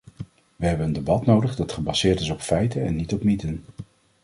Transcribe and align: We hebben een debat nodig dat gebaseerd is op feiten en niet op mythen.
We 0.55 0.65
hebben 0.65 0.85
een 0.85 0.93
debat 0.93 1.25
nodig 1.25 1.55
dat 1.55 1.71
gebaseerd 1.71 2.19
is 2.19 2.29
op 2.29 2.41
feiten 2.41 2.85
en 2.85 2.95
niet 2.95 3.13
op 3.13 3.23
mythen. 3.23 3.63